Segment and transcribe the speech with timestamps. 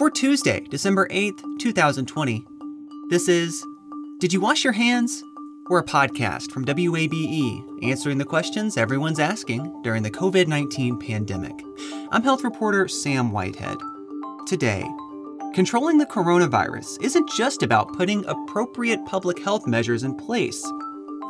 [0.00, 2.46] For Tuesday, December 8th, 2020,
[3.10, 3.62] this is
[4.18, 5.22] Did You Wash Your Hands?
[5.68, 11.52] We're a podcast from WABE answering the questions everyone's asking during the COVID 19 pandemic.
[12.12, 13.76] I'm health reporter Sam Whitehead.
[14.46, 14.88] Today,
[15.52, 20.66] controlling the coronavirus isn't just about putting appropriate public health measures in place.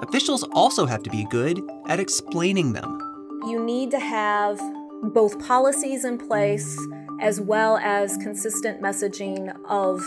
[0.00, 3.00] Officials also have to be good at explaining them.
[3.44, 4.60] You need to have
[5.02, 6.78] both policies in place
[7.20, 10.02] as well as consistent messaging of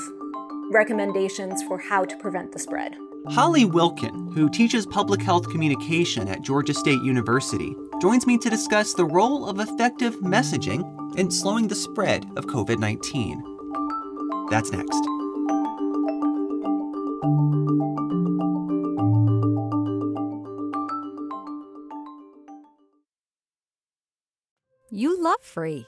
[0.72, 2.96] recommendations for how to prevent the spread.
[3.30, 8.94] Holley Wilkin, who teaches public health communication at Georgia State University, joins me to discuss
[8.94, 14.48] the role of effective messaging in slowing the spread of COVID 19.
[14.50, 15.00] That's next.
[24.96, 25.88] You love free.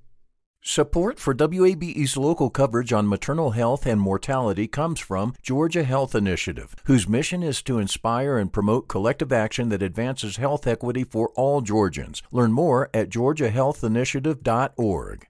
[0.63, 6.75] Support for WABE's local coverage on maternal health and mortality comes from Georgia Health Initiative,
[6.83, 11.61] whose mission is to inspire and promote collective action that advances health equity for all
[11.61, 12.21] Georgians.
[12.31, 15.27] Learn more at georgiahealthinitiative.org.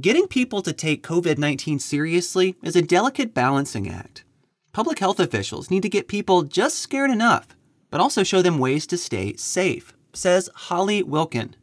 [0.00, 4.24] Getting people to take COVID 19 seriously is a delicate balancing act.
[4.72, 7.46] Public health officials need to get people just scared enough,
[7.88, 11.54] but also show them ways to stay safe, says Holley Wilkin.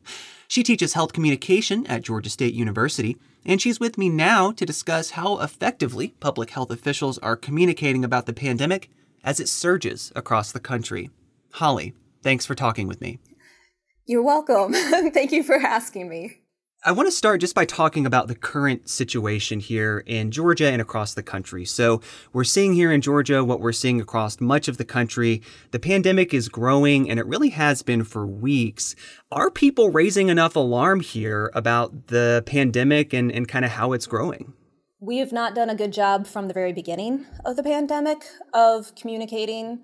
[0.47, 5.11] She teaches health communication at Georgia State University, and she's with me now to discuss
[5.11, 8.89] how effectively public health officials are communicating about the pandemic
[9.23, 11.09] as it surges across the country.
[11.53, 11.93] Holley,
[12.23, 13.19] thanks for talking with me.
[14.05, 14.73] You're welcome.
[15.11, 16.39] Thank you for asking me.
[16.85, 20.79] I want to start just by talking about the current situation here in Georgia and
[20.79, 21.65] across the country.
[21.65, 22.01] So,
[22.33, 25.41] we're seeing here in Georgia what we're seeing across much of the country.
[25.71, 28.95] The pandemic is growing, and it really has been for weeks.
[29.31, 34.05] Are people raising enough alarm here about the pandemic and, and kind of how it's
[34.05, 34.53] growing?
[34.99, 38.19] We have not done a good job from the very beginning of the pandemic
[38.53, 39.79] of communicating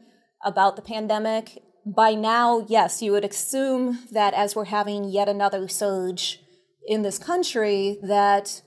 [0.46, 1.64] about the pandemic.
[1.86, 6.43] By now, yes, you would assume that as we're having yet another surge,
[6.88, 8.62] in this country that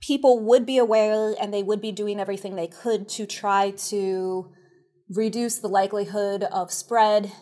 [0.00, 4.50] people would be aware and they would be doing everything they could to try to
[5.08, 7.32] reduce the likelihood of spread.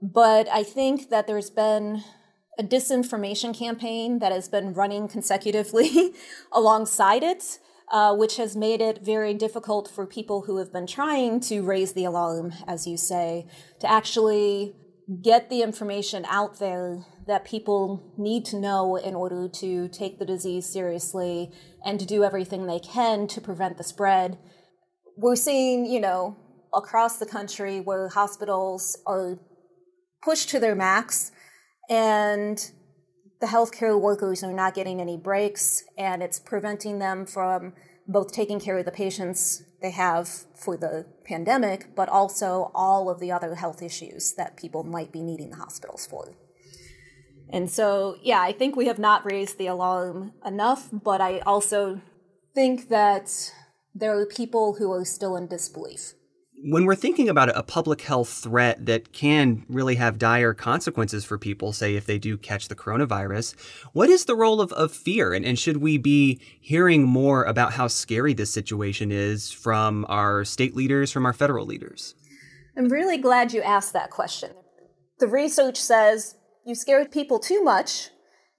[0.00, 2.02] But I think that there's been
[2.58, 6.14] a disinformation campaign that has been running consecutively
[6.52, 7.58] alongside it,
[7.92, 11.92] uh, which has made it very difficult for people who have been trying to raise
[11.92, 13.46] the alarm, as you say,
[13.80, 14.74] to actually
[15.22, 20.24] get the information out there that people need to know in order to take the
[20.24, 21.52] disease seriously
[21.84, 24.38] and to do everything they can to prevent the spread.
[25.16, 26.36] We're seeing, you know,
[26.74, 29.38] across the country where hospitals are
[30.22, 31.30] pushed to their max
[31.88, 32.70] and
[33.40, 37.74] the healthcare workers are not getting any breaks and it's preventing them from
[38.08, 43.20] both taking care of the patients they have for the pandemic, but also all of
[43.20, 46.34] the other health issues that people might be needing the hospitals for.
[47.48, 52.00] And so, yeah, I think we have not raised the alarm enough, but I also
[52.54, 53.52] think that
[53.94, 56.14] there are people who are still in disbelief.
[56.62, 61.38] When we're thinking about a public health threat that can really have dire consequences for
[61.38, 63.54] people, say if they do catch the coronavirus,
[63.92, 65.32] what is the role of, of fear?
[65.34, 70.44] And, and should we be hearing more about how scary this situation is from our
[70.44, 72.14] state leaders, from our federal leaders?
[72.76, 74.50] I'm really glad you asked that question.
[75.18, 76.36] The research says
[76.66, 78.10] you scare people too much,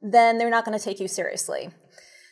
[0.01, 1.69] then they're not going to take you seriously.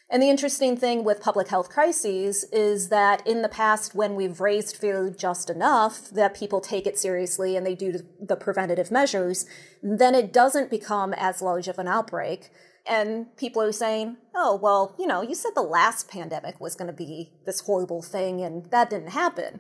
[0.10, 4.40] And the interesting thing with public health crises is that in the past, when we've
[4.40, 9.46] raised fear just enough that people take it seriously and they do the preventative measures,
[9.82, 12.52] then it doesn't become as large of an outbreak.
[12.86, 16.88] And people are saying, oh, well, you know, you said the last pandemic was going
[16.88, 19.60] to be this horrible thing and that didn't happen.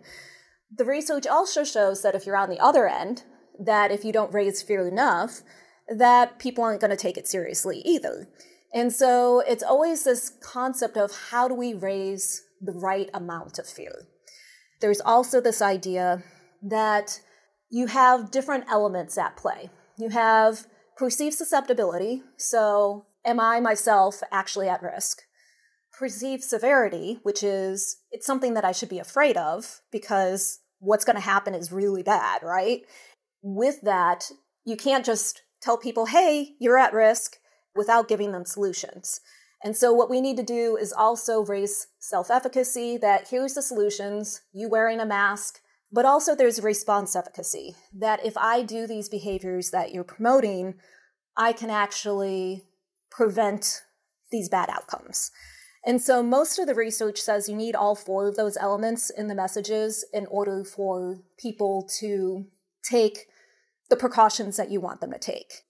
[0.71, 3.23] The research also shows that if you're on the other end,
[3.59, 5.41] that if you don't raise fear enough,
[5.87, 8.27] that people aren't going to take it seriously either.
[8.73, 13.67] And so it's always this concept of how do we raise the right amount of
[13.67, 14.07] fear?
[14.81, 16.23] There's also this idea
[16.61, 17.21] that
[17.69, 19.69] you have different elements at play.
[19.97, 20.65] You have
[20.97, 25.21] perceived susceptibility, so am I myself actually at risk?
[25.97, 31.15] Perceived severity, which is it's something that I should be afraid of because what's going
[31.15, 32.81] to happen is really bad, right?
[33.41, 34.29] With that,
[34.65, 37.37] you can't just tell people, hey, you're at risk
[37.75, 39.19] without giving them solutions.
[39.63, 43.61] And so, what we need to do is also raise self efficacy that here's the
[43.61, 45.59] solutions, you wearing a mask,
[45.91, 50.75] but also there's response efficacy that if I do these behaviors that you're promoting,
[51.37, 52.63] I can actually
[53.09, 53.81] prevent
[54.31, 55.31] these bad outcomes.
[55.85, 59.27] And so, most of the research says you need all four of those elements in
[59.27, 62.45] the messages in order for people to
[62.83, 63.27] take
[63.89, 65.64] the precautions that you want them to take.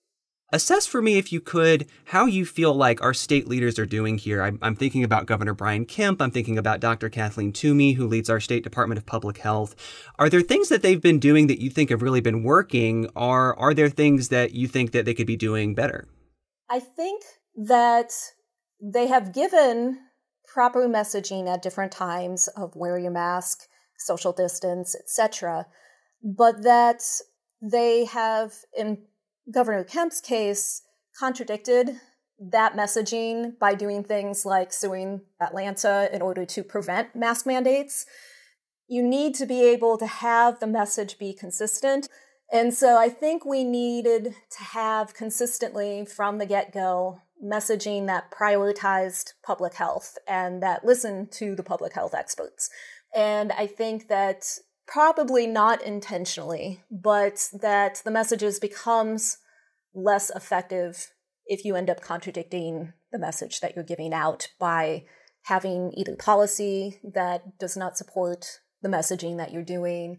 [0.56, 4.18] Assess for me, if you could, how you feel like our state leaders are doing
[4.18, 4.42] here.
[4.42, 6.22] I'm, I'm, thinking about Governor Brian Kemp.
[6.22, 7.10] I'm thinking about Dr.
[7.10, 9.76] Kathleen Toomey, who leads our State Department of Public Health.
[10.18, 13.60] Are there things that they've been doing that you think have really been working, or
[13.60, 16.08] are there things that you think that they could be doing better?
[16.70, 17.22] I think
[17.58, 18.14] that
[18.82, 20.00] they have given
[20.54, 23.68] proper messaging at different times of wear your mask,
[23.98, 25.66] social distance, etc.,
[26.24, 27.02] but that
[27.62, 29.00] they have in
[29.52, 30.82] Governor Kemp's case
[31.18, 32.00] contradicted
[32.40, 38.06] that messaging by doing things like suing Atlanta in order to prevent mask mandates.
[38.88, 42.10] You need to be able to have the message be consistent.
[42.52, 48.32] And so I think we needed to have consistently from the get go messaging that
[48.32, 52.70] prioritized public health and that listened to the public health experts.
[53.16, 54.46] And I think that
[54.88, 59.38] probably not intentionally, but that the messages becomes
[59.94, 61.12] less effective
[61.46, 65.06] if you end up contradicting the message that you're giving out by
[65.44, 70.18] having either policy that does not support the messaging that you're doing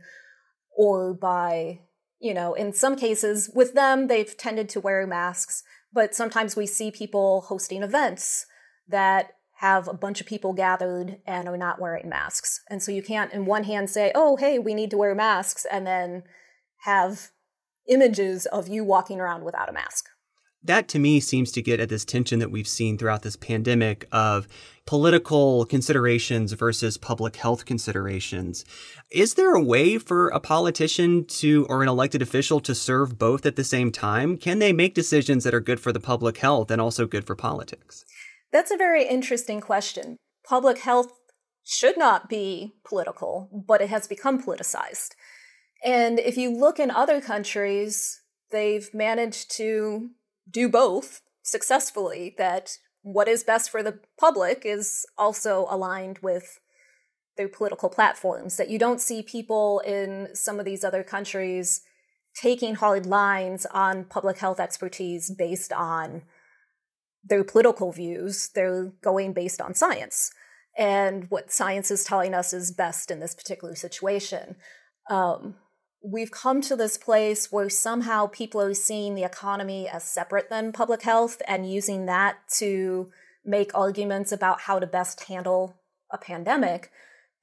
[0.77, 1.81] or by
[2.21, 6.67] you know in some cases with them they've tended to wear masks but sometimes we
[6.67, 8.47] see people hosting events
[8.89, 12.61] that have a bunch of people gathered and are not wearing masks.
[12.69, 15.67] And so you can't, in one hand, say, oh, hey, we need to wear masks,
[15.71, 16.25] and then
[16.81, 17.31] have
[17.89, 20.09] images of you walking around without a mask.
[20.63, 24.07] That to me seems to get at this tension that we've seen throughout this pandemic
[24.11, 24.49] of
[24.85, 28.65] political considerations versus public health considerations.
[29.11, 33.47] Is there a way for a politician to or an elected official to serve both
[33.47, 34.37] at the same time?
[34.37, 37.37] Can they make decisions that are good for the public health and also good for
[37.37, 38.05] politics?
[38.53, 40.17] That's a very interesting question.
[40.49, 41.13] Public health
[41.65, 45.11] should not be political, but it has become politicized.
[45.85, 48.21] And if you look in other countries,
[48.53, 50.11] they've managed to
[50.51, 56.61] do both successfully, that what is best for the public is also aligned with
[57.37, 61.83] their political platforms, that you don't see people in some of these other countries
[62.41, 66.23] taking hard lines on public health expertise based on
[67.29, 70.33] their political views, they're going based on science
[70.77, 74.57] and what science is telling us is best in this particular situation.
[75.09, 75.55] Um,
[76.03, 80.73] we've come to this place where somehow people are seeing the economy as separate than
[80.73, 83.11] public health and using that to
[83.45, 85.77] make arguments about how to best handle
[86.11, 86.91] a pandemic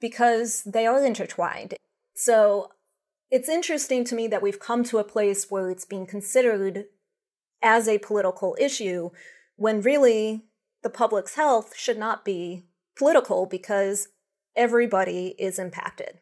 [0.00, 1.74] because they are intertwined.
[2.14, 2.70] So
[3.30, 6.86] it's interesting to me that we've come to a place where it's being considered
[7.62, 9.10] as a political issue
[9.56, 10.44] when really
[10.82, 12.64] the public's health should not be
[12.96, 14.08] political because
[14.56, 16.20] everybody is impacted.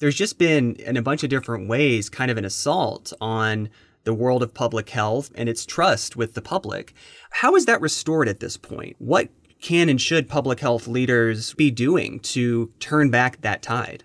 [0.00, 3.68] There's just been, in a bunch of different ways, kind of an assault on
[4.04, 6.94] the world of public health and its trust with the public.
[7.30, 8.96] How is that restored at this point?
[8.98, 9.28] What
[9.60, 14.04] can and should public health leaders be doing to turn back that tide?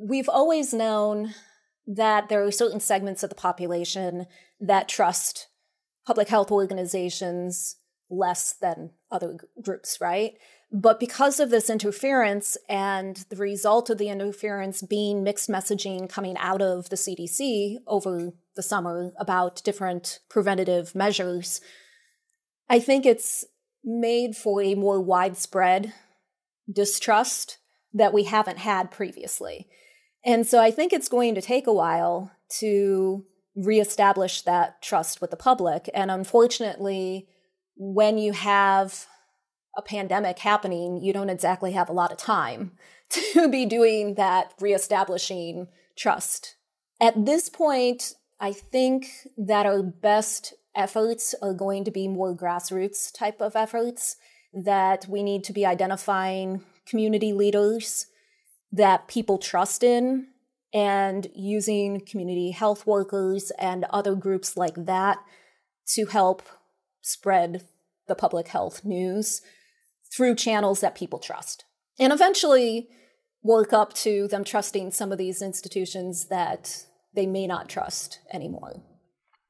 [0.00, 1.34] We've always known
[1.86, 4.26] that there are certain segments of the population
[4.58, 5.48] that trust
[6.06, 7.76] public health organizations
[8.10, 10.34] less than other groups, right?
[10.72, 16.36] But because of this interference and the result of the interference being mixed messaging coming
[16.38, 21.60] out of the CDC over the summer about different preventative measures,
[22.68, 23.44] I think it's
[23.84, 25.92] made for a more widespread
[26.70, 27.58] distrust
[27.94, 29.68] that we haven't had previously.
[30.24, 35.30] And so I think it's going to take a while to reestablish that trust with
[35.30, 35.88] the public.
[35.94, 37.28] And unfortunately,
[37.76, 39.06] when you have
[39.76, 42.72] a pandemic happening, you don't exactly have a lot of time
[43.10, 46.56] to be doing that reestablishing trust.
[47.00, 53.12] At this point, I think that our best efforts are going to be more grassroots
[53.12, 54.16] type of efforts,
[54.52, 58.06] that we need to be identifying community leaders
[58.72, 60.28] that people trust in
[60.72, 65.18] and using community health workers and other groups like that
[65.86, 66.42] to help
[67.06, 67.62] spread
[68.08, 69.40] the public health news
[70.12, 71.64] through channels that people trust.
[71.98, 72.88] And eventually
[73.42, 76.84] work up to them trusting some of these institutions that
[77.14, 78.82] they may not trust anymore.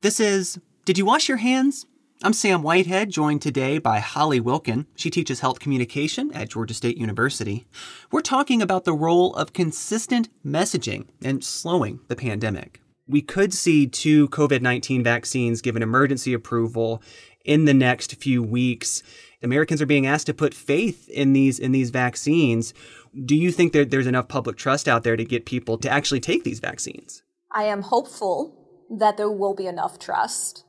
[0.03, 1.87] This is Did You Wash Your Hands?
[2.23, 4.87] I'm Sam Whitehead, joined today by Holley Wilkin.
[4.95, 7.67] She teaches health communication at Georgia State University.
[8.11, 12.81] We're talking about the role of consistent messaging and slowing the pandemic.
[13.09, 17.03] We could see two COVID 19 vaccines given emergency approval
[17.47, 19.03] in the next few weeks.
[19.43, 22.75] Americans are being asked to put faith in these in these vaccines.
[23.25, 26.21] Do you think that there's enough public trust out there to get people to actually
[26.21, 27.23] take these vaccines?
[27.53, 30.65] I am hopeful that there will be enough trust.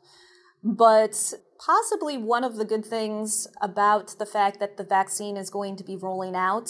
[0.63, 5.75] But possibly one of the good things about the fact that the vaccine is going
[5.77, 6.69] to be rolling out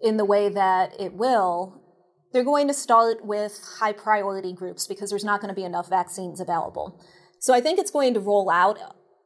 [0.00, 1.80] in the way that it will,
[2.32, 5.88] they're going to start with high priority groups because there's not going to be enough
[5.88, 7.00] vaccines available.
[7.38, 8.78] So I think it's going to roll out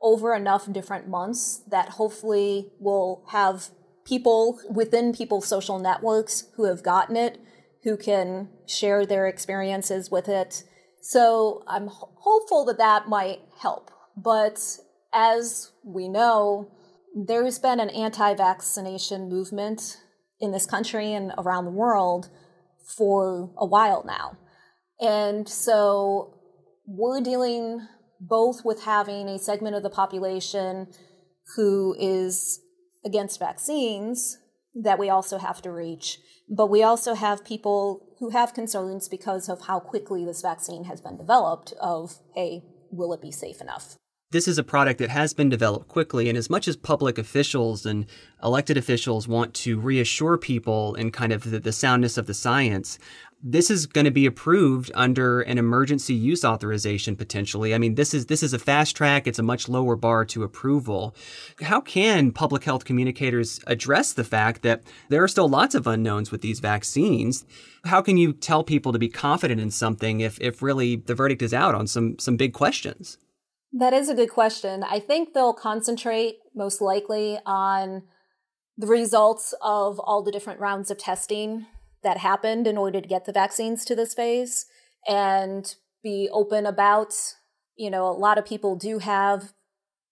[0.03, 3.71] over enough different months that hopefully will have
[4.05, 7.41] people within people's social networks who have gotten it,
[7.83, 10.65] who can share their experiences with it.
[11.03, 13.91] So I'm hopeful that that might help.
[14.17, 14.61] But
[15.13, 16.71] as we know,
[17.15, 19.99] there's been an anti vaccination movement
[20.41, 22.29] in this country and around the world
[22.97, 24.37] for a while now.
[25.01, 26.35] And so
[26.87, 27.87] we're dealing
[28.21, 30.89] both with having a segment of the population
[31.57, 32.61] who is
[33.05, 34.39] against vaccines
[34.75, 36.19] that we also have to reach,
[36.49, 41.01] but we also have people who have concerns because of how quickly this vaccine has
[41.01, 43.97] been developed of, hey, will it be safe enough?
[44.33, 47.87] This is a product that has been developed quickly, and as much as public officials
[47.87, 48.07] and
[48.43, 52.99] elected officials want to reassure people in kind of the, the soundness of the science,
[53.49, 57.75] this is going to be approved under an emergency use authorization potentially.
[57.75, 59.29] I mean, this is this is a fast track.
[59.29, 61.15] It's a much lower bar to approval.
[61.63, 66.33] How can public health communicators address the fact that there are still lots of unknowns
[66.33, 67.45] with these vaccines?
[67.85, 71.41] How can you tell people to be confident in something if if really the verdict
[71.41, 73.17] is out on some some big questions?
[73.73, 74.83] That is a good question.
[74.83, 78.03] I think they'll concentrate most likely on
[78.77, 81.67] the results of all the different rounds of testing
[82.07, 84.67] that happened in order to get the vaccines to this phase
[85.09, 87.13] and be open about,
[87.77, 89.53] you know, a lot of people do have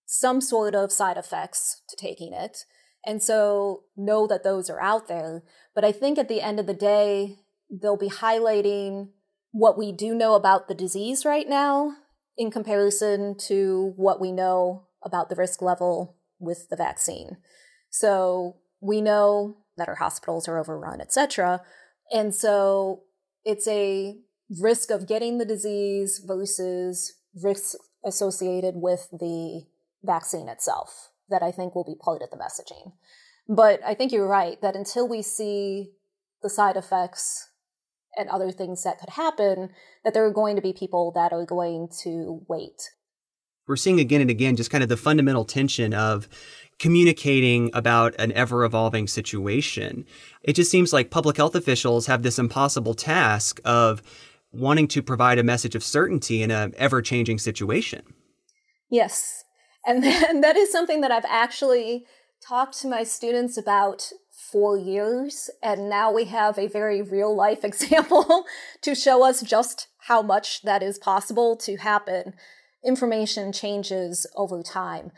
[0.04, 2.64] some sort of side effects to taking it.
[3.06, 5.44] And so know that those are out there.
[5.72, 7.36] But I think at the end of the day,
[7.70, 9.10] they'll be highlighting
[9.52, 11.92] what we do know about the disease right now
[12.36, 17.36] in comparison to what we know about the risk level with the vaccine.
[17.90, 21.62] So we know that our hospitals are overrun, et cetera.
[22.12, 23.02] And so
[23.44, 24.18] it's a
[24.60, 29.64] risk of getting the disease versus risks associated with the
[30.02, 32.92] vaccine itself that I think will be part of the messaging.
[33.48, 35.92] But I think you're right that until we see
[36.42, 37.48] the side effects
[38.16, 39.70] and other things that could happen,
[40.04, 42.90] that there are going to be people that are going to wait.
[43.66, 46.28] We're seeing again and again just kind of the fundamental tension of
[46.78, 50.04] communicating about an ever evolving situation.
[50.42, 54.02] It just seems like public health officials have this impossible task of
[54.52, 58.02] wanting to provide a message of certainty in an ever changing situation.
[58.90, 59.44] Yes.
[59.86, 60.02] And
[60.42, 62.06] that is something that I've actually
[62.46, 64.10] talked to my students about
[64.52, 65.50] for years.
[65.62, 68.44] And now we have a very real life example
[68.82, 72.34] to show us just how much that is possible to happen.
[72.84, 75.10] Information changes over time.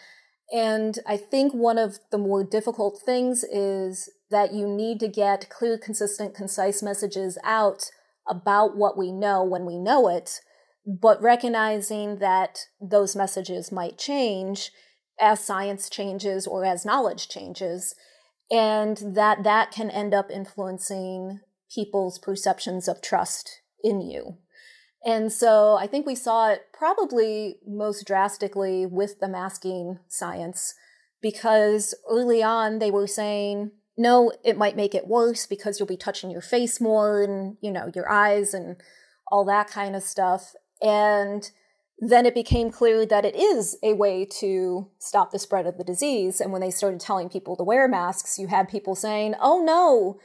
[0.53, 5.49] And I think one of the more difficult things is that you need to get
[5.49, 7.91] clear, consistent, concise messages out
[8.29, 10.41] about what we know when we know it,
[10.87, 14.71] but recognizing that those messages might change
[15.21, 17.95] as science changes or as knowledge changes,
[18.51, 21.41] and that that can end up influencing
[21.75, 24.39] people's perceptions of trust in you.
[25.07, 30.75] And so I think we saw it probably most drastically with the masking science
[31.23, 35.97] because early on they were saying, no, it might make it worse because you'll be
[35.97, 38.77] touching your face more and, you know, your eyes and
[39.29, 40.55] all that kind of stuff.
[40.83, 41.49] And
[41.99, 45.85] then it became clear that it is a way to stop the spread of the
[45.85, 46.41] disease.
[46.41, 50.19] And when they started telling people to wear masks, you had people saying, oh no,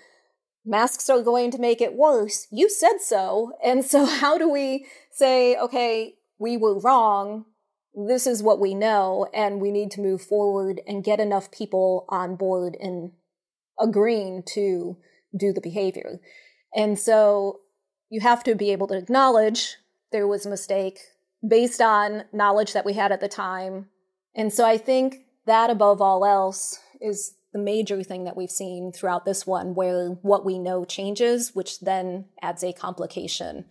[0.66, 2.48] masks are going to make it worse.
[2.52, 3.54] You said so.
[3.64, 7.46] And so, how do we say, okay, we were wrong?
[7.94, 12.06] this is what we know, and we need to move forward and get enough people
[12.10, 13.12] on board and
[13.80, 14.98] agreeing to
[15.38, 16.20] do the behavior.
[16.74, 17.62] And so
[18.10, 19.76] you have to be able to acknowledge
[20.12, 21.00] there was a mistake
[21.46, 23.88] based on knowledge that we had at the time.
[24.36, 28.92] And so I think that above all else is the major thing that we've seen
[28.92, 33.66] throughout this one, where what we know changes, which then adds a complication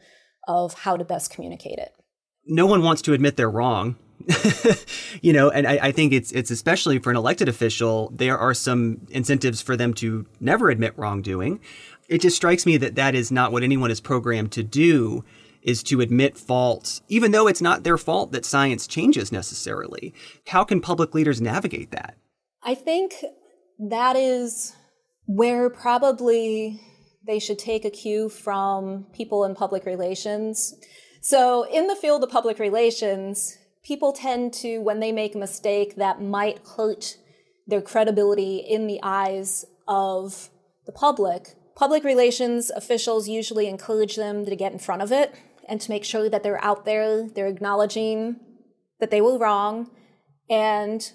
[0.47, 1.93] of how to best communicate it.
[2.47, 3.97] No one wants to admit they're wrong.
[5.23, 8.53] you know, and I, I, think it's it's especially for an elected official, there are
[8.53, 11.59] some incentives for them to never admit wrongdoing.
[12.09, 15.25] It just strikes me that that is not what anyone is programmed to do
[15.63, 20.15] is to admit faults, even though it's not their fault that science changes necessarily.
[20.49, 22.17] How can public leaders navigate that?
[22.63, 23.25] I think
[23.89, 24.75] that is
[25.27, 26.81] where probably
[27.27, 30.75] they should take a cue from people in public relations.
[31.23, 35.97] So, in the field of public relations, people tend to, when they make a mistake
[35.97, 37.17] that might hurt
[37.67, 40.51] their credibility in the eyes of
[40.87, 45.35] the public, public relations officials usually encourage them to get in front of it
[45.69, 48.41] and to make sure that they're out there, they're acknowledging
[48.99, 49.91] that they were wrong
[50.49, 51.13] and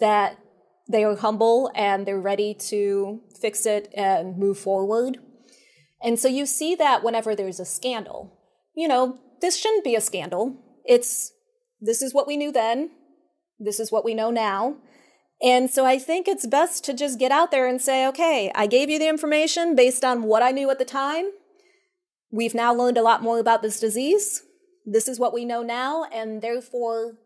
[0.00, 0.38] that
[0.88, 5.18] they are humble and they're ready to fix it and move forward.
[6.02, 8.38] And so you see that whenever there's a scandal.
[8.74, 10.62] You know, this shouldn't be a scandal.
[10.84, 11.32] It's
[11.80, 12.90] this is what we knew then,
[13.58, 14.76] this is what we know now.
[15.42, 18.66] And so I think it's best to just get out there and say, okay, I
[18.66, 21.26] gave you the information based on what I knew at the time.
[22.30, 24.42] We've now learned a lot more about this disease.
[24.86, 27.18] This is what we know now, and therefore,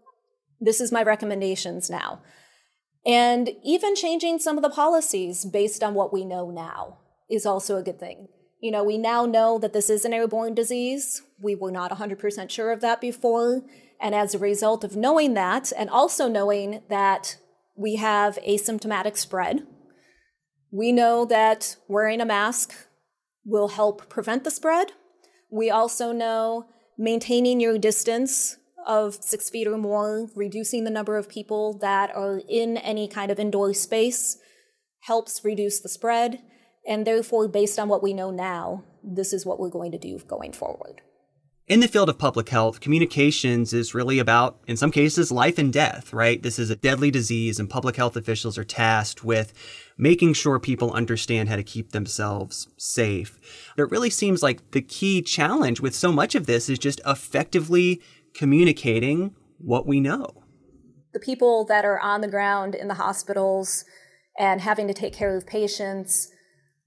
[0.61, 2.23] this is my recommendations now.
[3.07, 6.99] And even changing some of the policies based on what we know now
[7.31, 8.29] is also a good thing.
[8.61, 11.23] You know, we now know that this is an airborne disease.
[11.41, 13.63] We were not 100% sure of that before.
[14.01, 17.39] And as a result of knowing that, and also knowing that
[17.77, 19.67] we have asymptomatic spread,
[20.71, 22.75] we know that wearing a mask
[23.45, 24.93] will help prevent the spread.
[25.51, 26.67] We also know
[26.99, 32.41] maintaining your distance of six feet or more, reducing the number of people that are
[32.49, 34.39] in any kind of indoor space
[35.03, 36.41] helps reduce the spread.
[36.87, 40.19] And therefore, based on what we know now, this is what we're going to do
[40.27, 41.03] going forward.
[41.71, 45.73] In the field of public health, communications is really about, in some cases, life and
[45.73, 46.43] death, right?
[46.43, 49.53] This is a deadly disease, and public health officials are tasked with
[49.97, 53.39] making sure people understand how to keep themselves safe.
[53.77, 57.01] But it really seems like the key challenge with so much of this is just
[57.07, 58.01] effectively
[58.35, 60.43] communicating what we know.
[61.13, 63.85] The people that are on the ground in the hospitals
[64.39, 66.29] and having to take care of patients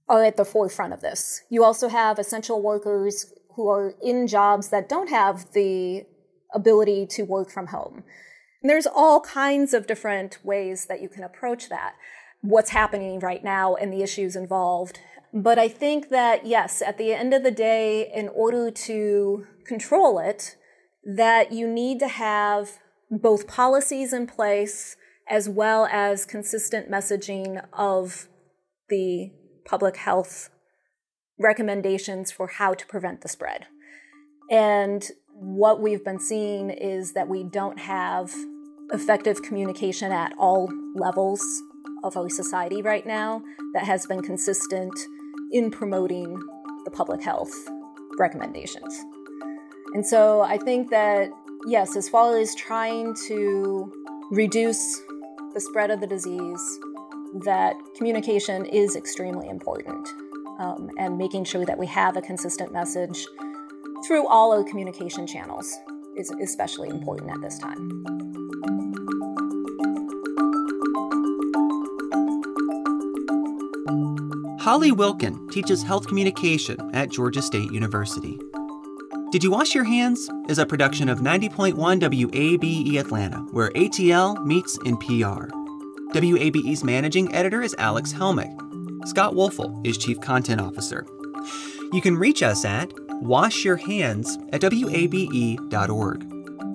[0.07, 1.41] are at the forefront of this.
[1.49, 6.03] You also have essential workers who are in jobs that don't have the
[6.53, 8.03] ability to work from home.
[8.61, 11.95] And there's all kinds of different ways that you can approach that,
[12.41, 14.99] what's happening right now and the issues involved.
[15.33, 20.19] But I think that, yes, at the end of the day, in order to control
[20.19, 20.55] it,
[21.05, 24.95] that you need to have both policies in place
[25.29, 28.27] as well as consistent messaging of
[28.89, 29.31] the
[29.65, 30.49] public health
[31.39, 33.67] recommendations for how to prevent the spread.
[34.51, 38.33] And what we've been seeing is that we don't have
[38.91, 41.41] effective communication at all levels
[42.03, 43.41] of our society right now
[43.73, 44.93] that has been consistent
[45.51, 46.37] in promoting
[46.85, 47.53] the public health
[48.19, 49.03] recommendations.
[49.93, 51.29] And so I think that,
[51.67, 53.91] yes, as far as trying to
[54.31, 55.01] reduce
[55.53, 56.79] the spread of the disease,
[57.45, 60.07] that communication is extremely important
[60.59, 63.25] um, and making sure that we have a consistent message
[64.05, 65.75] through all our communication channels
[66.17, 68.03] is especially important at this time.
[74.59, 78.39] Holley Wilkin teaches health communication at Georgia State University.
[79.33, 84.77] Did You Wash Your Hands is a production of 90.1 WABE Atlanta, where ATL meets
[84.77, 85.49] NPR.
[86.13, 88.55] WABE's managing editor is Alex Helmick.
[89.07, 91.07] Scott Woelfel is Chief Content Officer.
[91.91, 92.89] You can reach us at
[93.23, 96.23] washyourhands at wabe.org.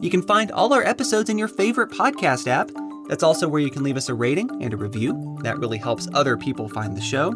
[0.03, 2.73] You can find all our episodes in your favorite podcast app.
[3.07, 5.39] That's also where you can leave us a rating and a review.
[5.45, 7.31] That really helps other people find the show.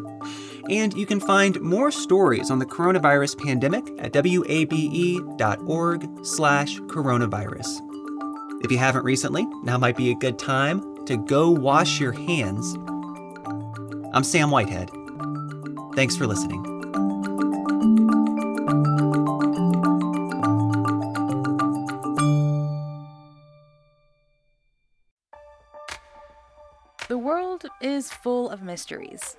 [0.71, 4.67] And you can find more stories on the coronavirus pandemic at wabe.org
[6.25, 7.81] slash coronavirus.
[8.65, 12.77] If you haven't recently, now might be a good time to go wash your hands
[14.15, 14.91] I'm Sam Whitehead.
[15.95, 16.63] Thanks for listening.
[27.09, 29.39] The world is full of mysteries.